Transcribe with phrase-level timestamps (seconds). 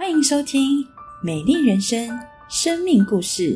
[0.00, 0.82] 欢迎收听
[1.22, 2.08] 《美丽人生》
[2.48, 3.54] 生命故事。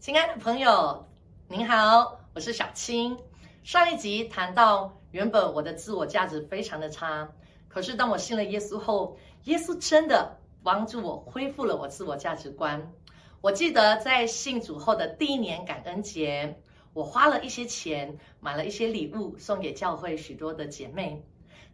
[0.00, 1.06] 亲爱的朋友，
[1.46, 3.16] 您好，我是小青。
[3.62, 7.28] 上一集谈到，原本我的自我价值非常的差，
[7.68, 12.92] 可是当我信了耶稣后，耶稣真的帮助我恢复了我自我价值观。
[13.40, 16.60] 我记得在信主后的第一年感恩节。
[16.98, 21.24] 我花了一些钱，买了一些礼物送给教会许多的姐妹。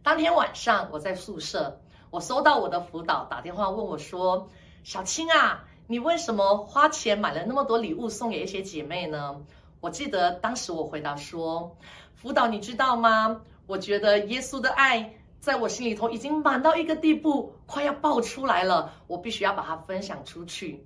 [0.03, 4.51] 当天晚上，我在宿舍，我收到我的辅导打电话问我说
[4.85, 9.41] ：“小青啊，你为什么花钱买了那么多礼物送给一些姐妹呢？”
[9.81, 11.75] 我记得当时我回答说
[12.13, 13.41] ：“辅导，你知道吗？
[13.65, 20.85] 我觉得耶稣的爱在我心里头已经满到一个地步，快要爆出来了，我必须要把它分享出去。”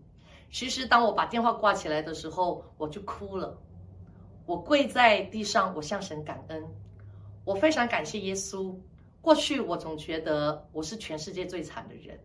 [0.49, 3.57] 其实，当我把电话挂起来的时候，我就哭了。
[4.49, 6.63] 我跪在地上，我向神感恩，
[7.45, 8.73] 我非常感谢耶稣。
[9.21, 12.19] 过去我总觉得我是全世界最惨的人，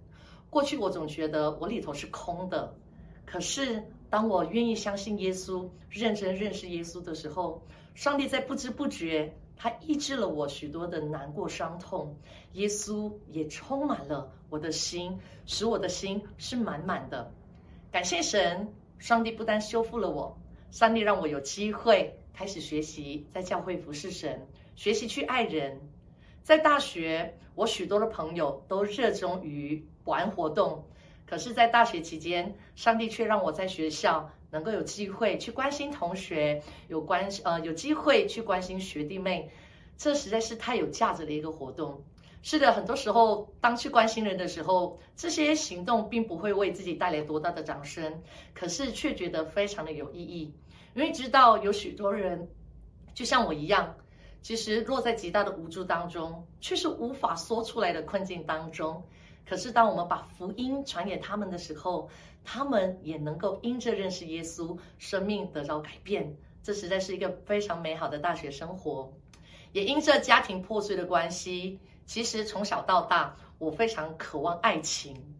[0.48, 2.74] 过去我总觉得我里头是空的。
[3.26, 7.60] 可是当我愿意相信耶稣，认真认识耶稣的时候，
[7.94, 12.16] 上帝在不知不觉，他医治了我许多的难过伤痛。
[12.54, 17.30] 耶稣也充满了我的心，使我的心是满满的。
[17.92, 20.38] 感谢神，上帝不但修复了我。
[20.74, 25.80] 上帝让我有机会开始学习在教会服侍神，学习去爱人。
[26.42, 30.84] 在大学，我许多的朋友都热衷于玩活动，
[31.26, 39.52] 可是，在大学期间，上帝却让我在学校能够有机会去关心同学，有关呃有机会去关心学弟妹，
[39.96, 42.02] 这实在是太有价值的一个活动。
[42.46, 50.52] 是的，很多时候当去关心人的时候，这些行动并不会为自己带来多大的掌声，可是却觉得非常的有意义。
[50.94, 52.46] 因为知道有许多人，
[53.14, 53.96] 就像我一样，
[54.42, 59.02] 其实落在极大的无助当中，却是无法说出来的困境当中。
[59.48, 62.10] 可是当我们把福音传给他们的时候，
[62.44, 66.36] 他们也能够因着认识耶稣，生命得到改变。
[66.62, 69.10] 这实在是一个非常美好的大学生活。
[69.72, 75.34] 也因着家庭破碎的关系，其实从小到大，我非常渴望爱情。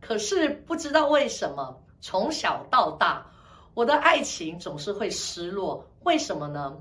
[0.00, 3.30] 可是不知道为什么，从小到大。
[3.74, 6.76] 我的爱情总是会失落，为什么呢？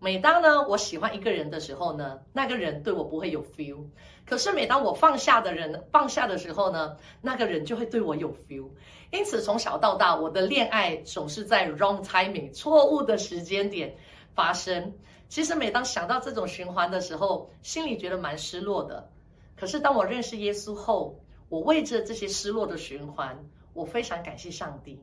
[0.00, 3.84] 每当呢我喜欢一个人的时候呢，那个人对我不会有 feel。
[4.24, 8.70] 可是每当我放下的人放下的时候呢，那个人就会对我有 feel。
[9.10, 13.96] 因此从小到大，我的恋爱总是在 wrong timing 错误的时间点
[14.34, 14.94] 发生。
[15.28, 19.10] 其实每当想到这种循环的时候，心里觉得蛮失落的。
[19.56, 23.44] 可是当我认识耶稣后，我为着这些失落的循环，
[23.74, 25.02] 我非常感谢上帝。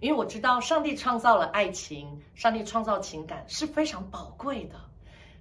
[0.00, 4.76] 因为我知道上帝创造了爱情，上帝创造情感是非常宝贵的。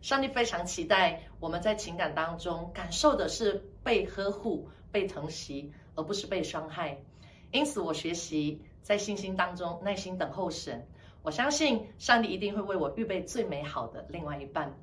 [0.01, 6.97] 上帝非常期待我们在情感当中感受的是被呵护、被疼惜，而不是被伤害。
[7.51, 10.87] 因此，我学习在信心当中耐心等候神。
[11.27, 14.73] 我相信上帝一定会为我预备最美好的另外一半。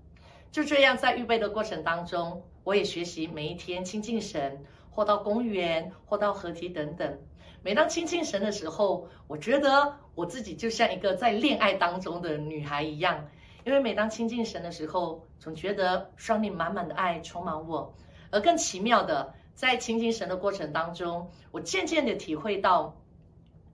[0.53, 7.19] 就这样，在预备的过程当中，我也学习每一天亲近神，或到公园，或到河堤等等。
[7.63, 13.27] 每当亲近神的时候，我觉得我自己就像一个在恋爱当中的女孩一样，
[13.65, 17.95] 因为每当亲近神的时候，总觉得上帝满满的爱充满我。
[18.31, 22.95] 而更奇妙的，在亲近神的过程当中，我渐渐的体会到，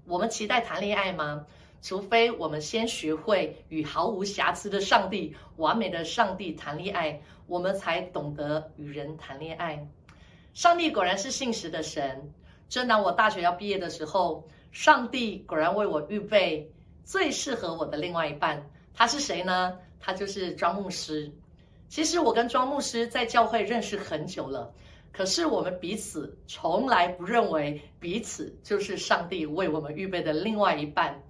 [0.06, 1.46] 我们期待谈恋爱吗？
[1.82, 9.88] 除非我们先学会与毫无瑕疵的上帝、完美的上帝谈恋爱，我们才懂得与人谈恋爱。
[10.52, 12.32] 上帝果然是信实的神。
[12.68, 16.70] 正当我大学要毕业的时候，上帝果然为我预备
[17.02, 18.70] 最适合我的另外一半。
[18.94, 19.78] 他是谁呢？
[19.98, 21.32] 他就是庄牧师。
[21.88, 24.72] 其实我跟庄牧师在教会认识很久了，
[25.12, 31.20] 可是我们彼此从来不认为彼此就是上帝为我们预备的另外一半。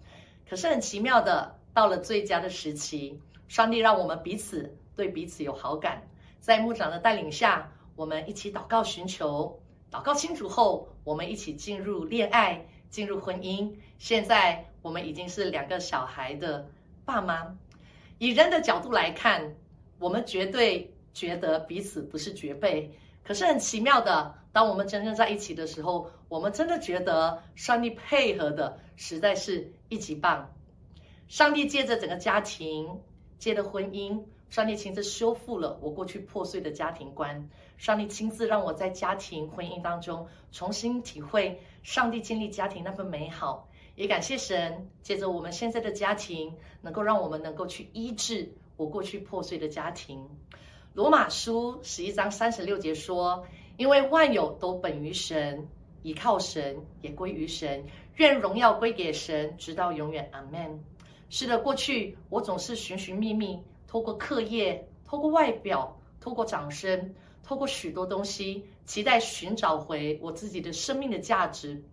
[0.50, 6.02] 可是很奇妙的，到了最佳的时期，上帝让我们彼此对彼此有好感。
[6.40, 9.62] 在牧长的带领下，我们一起祷告寻求。
[9.92, 13.72] 祷告清楚后，我们一起进入恋爱，进入婚姻。
[13.98, 16.68] 现在我们已经是两个小孩的
[17.04, 17.56] 爸妈。
[18.18, 19.54] 以人的角度来看，
[20.00, 22.90] 我们绝对觉得彼此不是绝配。
[23.22, 30.52] 可是很奇妙的，当我们真正在一起的时候，我们真的觉得上帝配合的实在是一级棒。
[31.28, 33.00] 上帝借着整个家庭，
[33.38, 34.24] 借着婚姻。
[34.48, 50.28] 上帝亲自修复了我过去破碎的家庭观，上帝亲自让我在家庭婚姻当中重新体会上帝建立家庭那份美好，也感谢神，借着我们现在的家庭，能够让我们能够去医治我过去破碎的家庭。
[50.92, 53.46] 罗马书十一章三十六节说
[53.78, 55.68] ：“因为万有都本于神，
[56.02, 57.84] 倚靠神也归于神，
[58.16, 60.82] 愿荣耀归给神，直到永远。”阿门。
[61.28, 67.14] 是的，过去我总是寻寻觅觅，透过课业，透过外表，透过掌声，
[67.44, 71.84] 透过许多东西，期待寻找回我自己的生命的价值，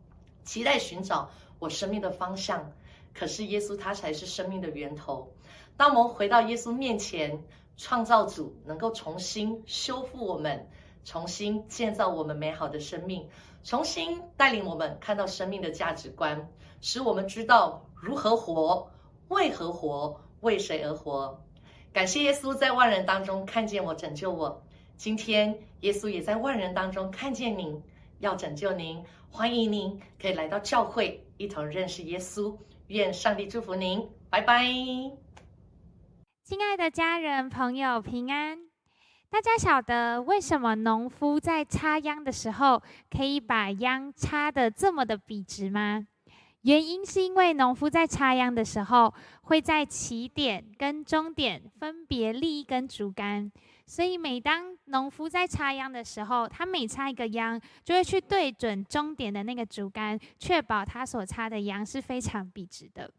[0.44, 1.30] 期待寻找
[1.60, 2.72] 我生命的方向。
[3.14, 5.32] 可是耶稣他才是生命的源头。
[5.78, 7.44] 当我们回到耶稣面前。
[7.78, 10.68] 创造主能够重新修复我们，
[11.06, 13.30] 重新建造我们美好的生命，
[13.64, 16.50] 重新带领我们看到生命的价值观，
[16.82, 18.90] 使我们知道如何活，
[19.30, 21.42] 为何活，为谁而活。
[21.94, 24.64] 感谢耶稣在万人当中看见我，拯救我。
[24.98, 27.82] 今天耶稣也在万人当中看见您，
[28.20, 29.04] 要拯救您。
[29.30, 32.56] 欢迎您可以来到教会，一同认识耶稣。
[32.88, 35.27] 愿上帝祝福您，拜拜。
[36.48, 38.58] 亲爱的家人朋友平安，
[39.30, 46.08] 大家晓得为什么农夫在插秧的时候可以把秧插的这么的笔直吗？
[46.62, 53.52] 原因是因为农夫在插秧的时候会在起点跟终点分别立一根竹竿，
[53.86, 63.12] 所以每当农夫在插秧的时候，他每插一个秧就会去对准终点的那个竹竿，确保他所插的秧是非常笔直的。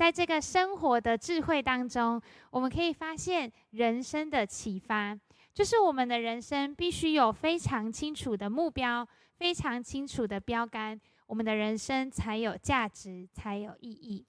[0.00, 2.18] 在这个生活的智慧当中，
[2.50, 5.14] 我们可以发现人生的启发，
[5.52, 9.06] 就是我们的人生必须有非常清楚的目标，
[9.36, 14.24] 非常清楚的标杆，我们的人生才有价值，才有意义。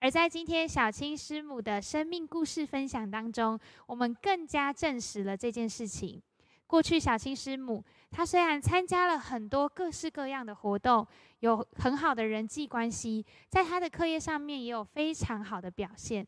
[0.00, 6.22] 而在今天小青师母的生命故事分享当中，我们更加证实了这件事情。
[6.66, 11.06] 过去小青师母，他虽然参加了很多各式各样的活动。
[11.40, 16.26] 有很好的人际关系，在他的课业上面也有非常好的表现，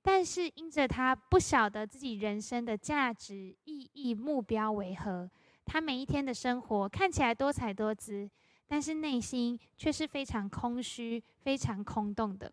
[0.00, 5.30] 但是因着他不晓得自己人生的价值、意义、目标为何，
[5.66, 8.30] 他每一天的生活看起来多彩多姿，
[8.66, 12.50] 但是内心却是非常空虚、非常空洞的。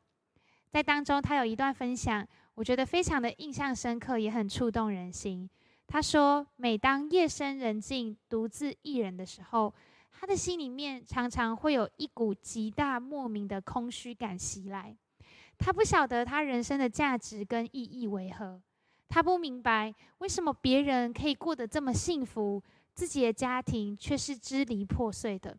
[0.70, 5.50] 在当中，他有一段分享，我觉得非常的印象深刻，也很触动人心。
[5.88, 9.74] 他说：“每当夜深人静、独自一人的时候。”
[10.16, 14.96] 他的心里面常常会有一股极大莫名的空虚感袭来，
[15.58, 18.62] 他不晓得他人生的价值跟意义为何，
[19.10, 22.64] 他不明白为什么别人可以过得这么幸福，
[22.94, 25.58] 自己的家庭却是支离破碎的，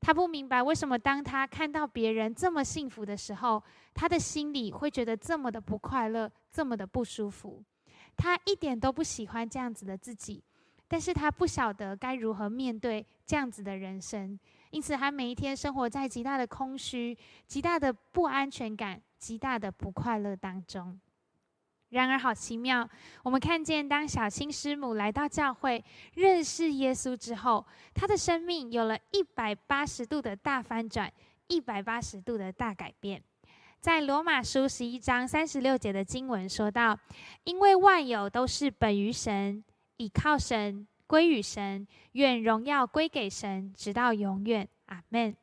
[0.00, 3.62] 他不明白为什么当他看到别人这么幸福的时候，
[3.94, 7.64] 他的心里会觉得这么的不快乐，这么的不舒服，
[8.16, 10.42] 他一点都不喜欢这样子的自己。
[10.86, 14.38] 但是他不晓得该如何面对这样子的人生，
[14.70, 17.16] 因此他每一天生活在极大的空虚、
[17.46, 21.00] 极大的不安全感、极大的不快乐当中。
[21.88, 22.88] 然而，好奇妙，
[23.22, 25.82] 我们看见当小青师母来到教会
[26.14, 27.64] 认识耶稣之后，
[27.94, 31.12] 他的生命有了一百八十度的大翻转，
[31.48, 33.22] 一百八十度的大改变。
[33.84, 36.98] 在罗马书十一章三十六节的经文说到
[37.44, 39.62] ：“因为万有都是本于神。”
[39.98, 44.66] 倚靠神，归于神，愿荣耀归给神，直到永远。
[44.86, 45.36] 阿门。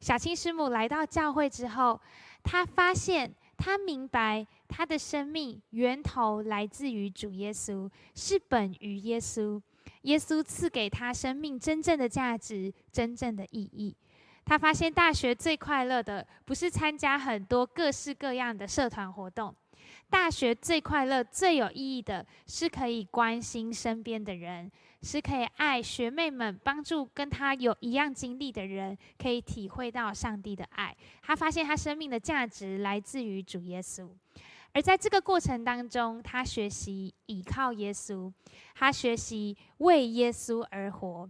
[0.00, 2.00] 小青师母来到教会之后，
[2.42, 9.62] 她发现，她明白，她的生命源头来自于主耶稣，是本于耶稣。
[10.02, 13.96] 耶稣赐给她生命真正的价值，真正的意义。
[14.46, 19.52] 他发现，大学最快乐的，不是参加很多各式各样的社团活动。
[20.08, 24.70] 大学最快乐、最有意义的是可以关心身边的人，
[25.02, 30.96] 是可以爱学妹们，帮助跟他有一样经历的人，可以体会到上帝的爱。
[31.22, 34.08] 他发现他生命的价值来自于主耶稣，
[34.72, 38.32] 而在这个过程当中，他学习倚靠耶稣，
[38.76, 41.28] 他学习为耶稣而活。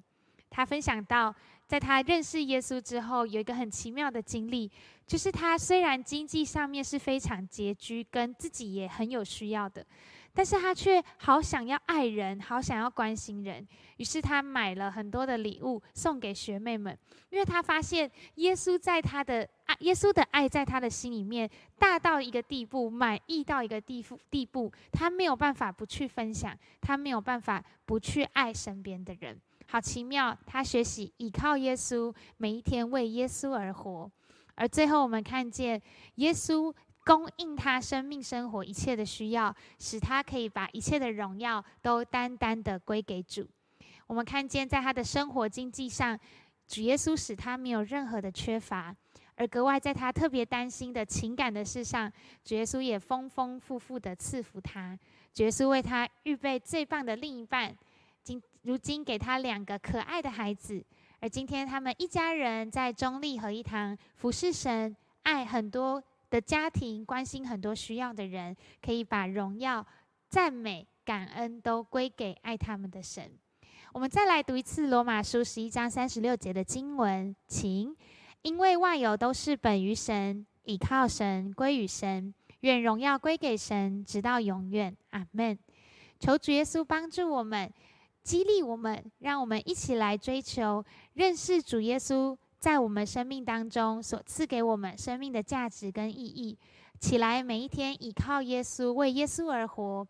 [0.51, 1.35] 他分享到。
[1.67, 4.71] 在他认识耶稣之后，有一个很奇妙的经历，
[5.05, 9.85] 就是他虽然经济上面是非常拮据，跟自己也很有需要的，
[10.33, 16.97] 但是他却好想要爱人，好想要关心人，于是他买了很多的礼物送给学妹们，
[17.31, 29.41] 因为他发现耶稣在他的爱，耶稣的爱在他的心里面大到一个地步，满意到一个地步地步，他没有办法不去分享，他没有办法不去爱身边的人。
[29.69, 34.11] 好奇妙，他学习倚靠耶稣，每一天为耶稣而活，
[34.55, 35.81] 而最后我们看见
[36.17, 36.73] 耶稣
[37.05, 43.47] 供应他生命生活一切的需要，使他可以把一切的荣耀都单单的归给主。
[44.07, 46.19] 我们看见在他的生活经济上，
[46.69, 48.95] 主耶稣使他没有任何的缺乏，
[49.35, 52.11] 而格外在他特别担心的情感的事上，
[52.45, 54.97] 主耶稣也丰丰富富的赐福他。
[55.35, 57.77] 主耶稣为他预备最棒的另一半，
[58.67, 60.85] 如今给他两个可爱的孩子。
[61.21, 69.87] 而今天他们一家人在中立合一堂服侍神，爱很多的家庭，关心很多需要的人，可以把荣耀、
[70.29, 73.31] 赞美、感恩都归给爱他们的神。
[73.93, 77.97] 我们再来读一次罗马书十一章三十六节的经文，请。
[78.43, 84.95] 因为万有都是本于神，倚靠神，归于神，愿荣耀归给神，直到永远。
[85.11, 85.59] 阿门。
[86.21, 87.73] 求主耶稣帮助我们，
[88.27, 96.59] 激励我们，让我们一起来追求认识主耶稣在我们生命当中所赐给我们生命的价值跟意义。
[96.99, 100.05] 起来，每一天倚靠耶稣，为耶稣而活。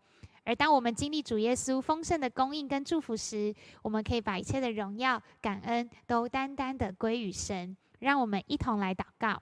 [0.45, 7.77] 而当我们经历主耶稣丰盛的供应跟祝福时，我们可以把一切的荣耀、感恩都单单的归于神。
[7.99, 9.39] 让我们一同来祷告，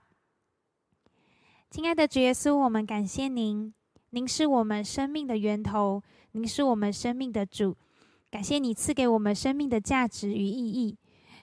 [1.70, 3.72] 亲爱的主耶稣，我们感谢您，
[4.10, 6.02] 您是我们生命的源头，
[6.32, 7.74] 您是我们生命的主。
[8.30, 10.96] 感谢你赐给我们生命的价值与意义。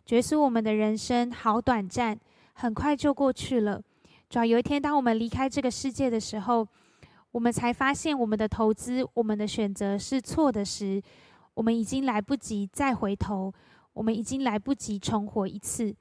[0.05, 2.19] 觉知，我们的人生好短暂，
[2.53, 3.81] 很快就过去了。
[4.29, 6.67] 主要有一天，当我们离开这个世界的时候，
[7.31, 11.01] 我们才发现我们的投资、我们的选择是错的时，
[11.53, 13.53] 我们已经来不及再回头，
[13.93, 15.95] 我们已经来不及重活一次。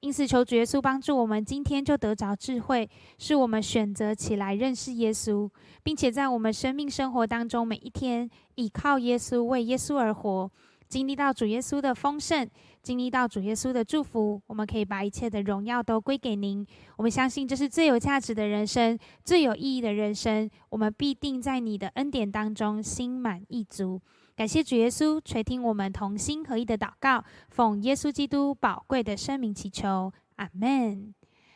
[0.00, 2.88] 因此，求主耶稣帮助我们，今天就得着智慧，
[3.18, 5.50] 是我们选择起来认识耶稣，
[5.82, 10.48] 并且在我们生命生活当中，每一天倚靠耶稣，为耶稣而活，
[10.88, 12.48] 经历到主耶稣的丰盛，
[12.80, 16.64] 经历到主耶稣的祝福，我们可以把一切的荣耀都归给您。
[16.96, 20.48] 我们相信这是最有价值的人生，最有意义的人生。
[20.68, 24.00] 我们必定在你的恩典当中心满意足。
[24.38, 31.12] 感谢主耶稣垂听我们同心合一的祷告，奉耶稣基督宝贵的生命祈求，阿门。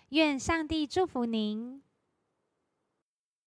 [0.08, 1.80] 愿上帝祝福您。